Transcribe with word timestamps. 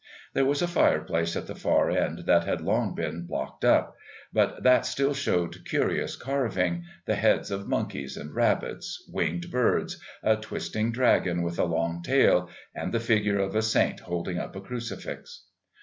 There 0.33 0.45
was 0.45 0.63
a 0.63 0.67
fireplace 0.67 1.35
at 1.35 1.45
the 1.45 1.53
far 1.53 1.91
end 1.91 2.23
that 2.25 2.43
had 2.43 2.59
long 2.61 2.95
been 2.95 3.27
blocked 3.27 3.63
up, 3.63 3.95
but 4.33 4.63
that 4.63 4.87
still 4.87 5.13
showed 5.13 5.63
curious 5.65 6.15
carving, 6.15 6.85
the 7.05 7.13
heads 7.13 7.51
of 7.51 7.67
monkeys 7.67 8.17
and 8.17 8.33
rabbits, 8.33 9.05
winged 9.13 9.51
birds, 9.51 10.01
a 10.23 10.37
twisting 10.37 10.91
dragon 10.91 11.43
with 11.43 11.59
a 11.59 11.65
long 11.65 12.01
tail, 12.01 12.49
and 12.73 12.91
the 12.91 12.99
figure 12.99 13.37
of 13.37 13.55
a 13.55 13.61
saint 13.61 13.99
holding 13.99 14.39
up 14.39 14.55
a 14.55 14.61
crucifix. 14.61 15.43